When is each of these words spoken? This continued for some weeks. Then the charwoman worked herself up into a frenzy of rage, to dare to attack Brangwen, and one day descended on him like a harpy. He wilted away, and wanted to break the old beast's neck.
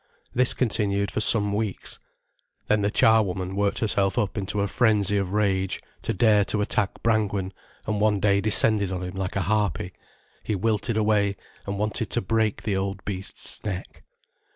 This 0.33 0.55
continued 0.55 1.11
for 1.11 1.19
some 1.21 1.53
weeks. 1.53 1.99
Then 2.67 2.81
the 2.81 2.89
charwoman 2.89 3.55
worked 3.55 3.77
herself 3.81 4.17
up 4.17 4.35
into 4.35 4.61
a 4.61 4.67
frenzy 4.67 5.15
of 5.17 5.29
rage, 5.31 5.79
to 6.01 6.11
dare 6.11 6.43
to 6.45 6.63
attack 6.63 7.03
Brangwen, 7.03 7.53
and 7.85 8.01
one 8.01 8.19
day 8.19 8.41
descended 8.41 8.91
on 8.91 9.03
him 9.03 9.13
like 9.13 9.35
a 9.35 9.41
harpy. 9.41 9.93
He 10.43 10.55
wilted 10.55 10.97
away, 10.97 11.35
and 11.67 11.77
wanted 11.77 12.09
to 12.09 12.21
break 12.23 12.63
the 12.63 12.75
old 12.75 13.05
beast's 13.05 13.63
neck. 13.63 14.01